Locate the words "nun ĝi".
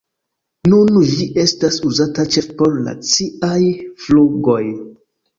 0.71-1.25